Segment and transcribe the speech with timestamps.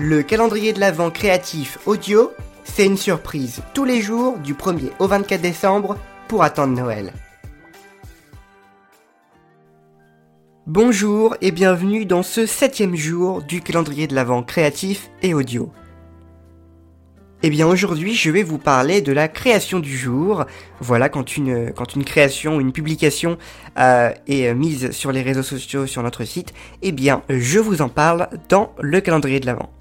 [0.00, 2.30] Le calendrier de l'Avent créatif audio,
[2.62, 5.96] c'est une surprise tous les jours du 1er au 24 décembre
[6.28, 7.12] pour attendre Noël.
[10.68, 15.72] Bonjour et bienvenue dans ce septième jour du calendrier de l'Avent créatif et audio.
[17.42, 20.44] Eh bien aujourd'hui je vais vous parler de la création du jour.
[20.78, 23.36] Voilà quand une, quand une création, une publication
[23.80, 27.88] euh, est mise sur les réseaux sociaux sur notre site, eh bien je vous en
[27.88, 29.72] parle dans le calendrier de l'Avent.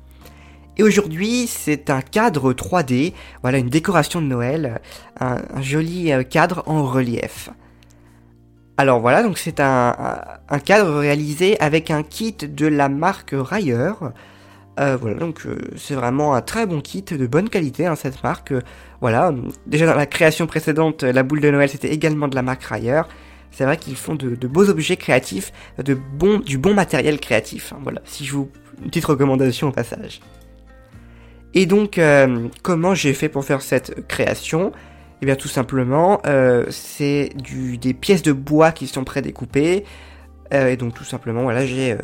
[0.77, 4.79] Et aujourd'hui, c'est un cadre 3D, voilà une décoration de Noël,
[5.19, 7.49] un, joli euh, cadre en relief.
[8.77, 13.93] Alors voilà, donc c'est un, cadre réalisé avec un kit de la marque Ryer.
[14.79, 18.21] Euh, voilà, donc euh, c'est vraiment un très bon kit de bonne qualité, hein, cette
[18.23, 18.53] marque.
[19.01, 19.33] voilà,
[19.65, 23.01] déjà dans la création précédente, la boule de Noël c'était également de la marque Ryer.
[23.49, 25.51] C'est vrai qu'ils font de, beaux objets créatifs,
[25.83, 27.73] de bon, du bon matériel créatif.
[27.73, 30.21] Hein, voilà, si je vous une petite recommandation au passage.
[31.59, 34.71] Et donc, euh, comment j'ai fait pour faire cette création?
[35.23, 37.31] Eh bien, tout simplement, euh, c'est
[37.81, 39.83] des pièces de bois qui sont prédécoupées.
[40.53, 41.97] Euh, et donc, tout simplement, voilà, j'ai euh,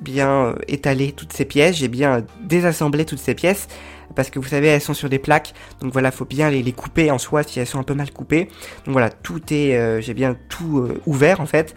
[0.00, 3.68] bien étalé toutes ces pièces, j'ai bien désassemblé toutes ces pièces,
[4.16, 7.10] parce que vous savez, elles sont sur des plaques, donc voilà, faut bien les, couper
[7.10, 8.48] en soi si elles sont un peu mal coupées.
[8.86, 11.74] Donc voilà, tout est, j'ai bien tout ouvert en fait,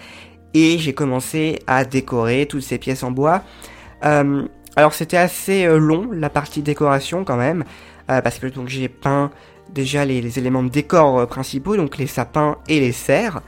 [0.54, 3.44] et j'ai commencé à décorer toutes ces pièces en bois.
[4.78, 7.66] Alors c'était assez euh, long la partie décoration quand même,
[8.12, 9.32] euh, parce que donc j'ai peint
[9.74, 13.42] déjà les, éléments de décor euh, principaux, donc les sapins et les serres.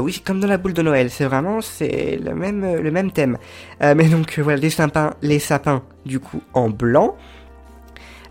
[0.00, 2.34] oui, c'est comme dans la boule de Noël, c'est vraiment c'est le
[2.90, 3.38] même thème.
[3.80, 7.16] mais donc voilà les sapins, les sapins du coup en blanc.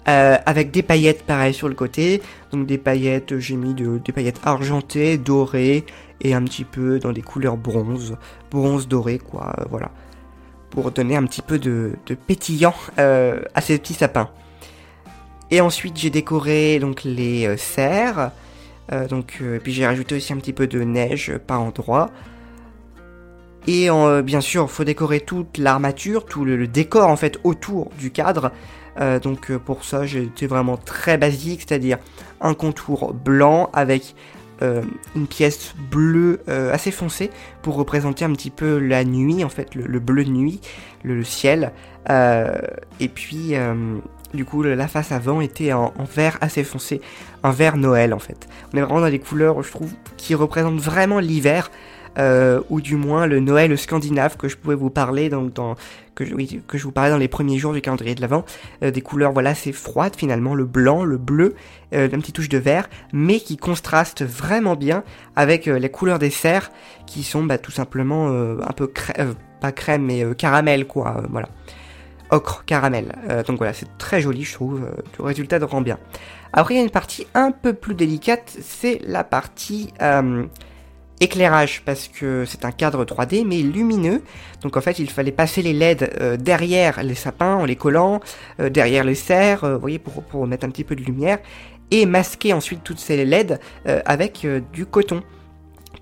[0.06, 5.18] avec des paillettes pareil sur le côté, donc des paillettes, j'ai mis des paillettes argentées,
[5.18, 5.86] dorées
[6.22, 8.18] et un petit peu dans des couleurs bronze,
[8.52, 9.92] bronze doré quoi, voilà
[10.70, 11.94] pour donner un petit peu de,
[12.28, 14.30] pétillant euh, à ces petits sapins.
[15.50, 18.32] Et ensuite j'ai décoré donc les euh, serres,
[18.92, 22.10] euh, donc puis j'ai rajouté aussi un petit peu de neige par endroit.
[23.70, 23.90] Et
[24.24, 28.54] bien sûr, faut décorer toute l'armature, tout le, décor en fait autour du cadre.
[29.22, 31.98] donc pour ça, été vraiment très basique, c'est-à-dire
[32.40, 34.16] un contour blanc avec
[34.62, 34.82] euh,
[35.16, 37.30] une pièce bleue euh, assez foncée
[37.62, 40.62] pour représenter un petit peu la nuit, en fait, le, bleu de nuit,
[41.04, 41.72] le, ciel.
[42.10, 42.58] Euh,
[43.00, 43.54] et puis,
[44.34, 47.02] du coup, la face avant était en, vert assez foncé,
[47.44, 48.48] un vert Noël en fait.
[48.74, 51.70] On est vraiment dans des couleurs, je trouve, qui représentent vraiment l'hiver.
[52.18, 55.76] Euh, ou du moins le Noël scandinave que je pouvais vous parler donc dans
[56.18, 56.34] que je,
[56.68, 58.44] que je vous parlais dans les premiers jours du calendrier de l'Avent,
[58.84, 61.56] euh, des couleurs voilà assez froides finalement, le blanc, le bleu,
[61.94, 65.04] euh, une petite touche de vert, mais qui contrastent vraiment bien
[65.36, 66.72] avec euh, les couleurs des serres
[67.06, 68.92] qui sont bah, tout simplement un peu
[69.62, 71.50] pas crème mais caramel quoi, voilà
[72.30, 73.14] ocre caramel.
[73.48, 74.86] donc voilà, c'est très joli, je trouve.
[75.18, 75.98] le résultat rend bien.
[76.52, 79.94] Après, il y a une partie un peu plus délicate, c'est la partie
[81.20, 84.22] éclairage parce que c'est un cadre 3D mais lumineux.
[84.62, 88.20] Donc en fait il fallait passer les LED euh, derrière les sapins en les collant,
[88.60, 91.40] euh, derrière les serres, euh, vous voyez pour, pour mettre un petit peu de lumière
[91.90, 95.24] et masquer ensuite toutes ces LED avec du coton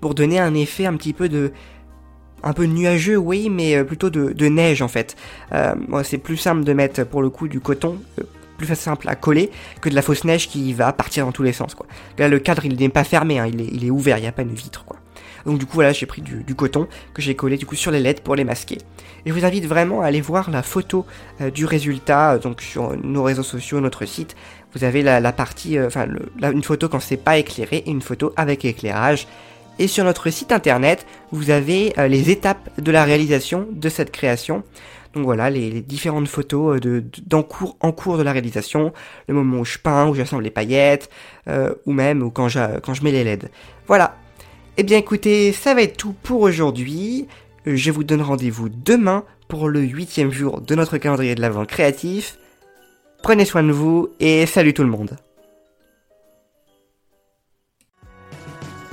[0.00, 1.52] pour donner un effet un petit peu de
[2.42, 5.14] un peu nuageux oui mais plutôt de, de, neige en fait.
[6.02, 8.00] c'est plus simple de mettre pour le coup du coton
[8.56, 11.52] plus simple à coller que de la fausse neige qui va partir dans tous les
[11.52, 11.86] sens quoi.
[12.18, 14.26] Là le cadre il n'est pas fermé, hein, il, est, il est ouvert, il n'y
[14.26, 14.96] a pas une vitre quoi.
[15.46, 18.00] Donc du coup voilà, j'ai pris du, coton que j'ai collé du coup sur les
[18.00, 18.78] LED pour les masquer.
[19.24, 21.06] Et je vous invite vraiment à aller voir la photo
[21.40, 24.34] euh, du résultat euh, donc sur nos réseaux sociaux, notre site.
[24.74, 26.06] Vous avez la, partie, euh, enfin
[26.42, 29.28] une photo quand c'est pas éclairé et une photo avec éclairage.
[29.78, 34.64] Et sur notre site internet, vous avez les étapes de la réalisation de cette création.
[35.12, 37.04] Donc voilà, les, différentes photos de,
[37.42, 38.94] cours, en cours de la réalisation,
[39.28, 41.10] le moment où je peins, où j'assemble les paillettes,
[41.46, 42.48] ou même quand,
[42.82, 43.50] quand je mets les LED.
[43.86, 44.16] Voilà,
[44.78, 47.26] eh bien écoutez, ça va être tout pour aujourd'hui.
[47.64, 52.38] Je vous donne rendez-vous demain pour le huitième jour de notre calendrier de l'Avent créatif.
[53.22, 55.16] Prenez soin de vous et salut tout le monde.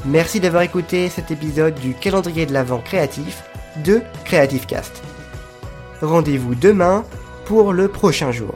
[0.06, 3.44] Merci d'avoir écouté cet épisode du calendrier de l'Avent créatif
[3.84, 5.02] de Creative Cast.
[6.02, 7.06] Rendez-vous demain
[7.46, 8.56] pour le prochain jour.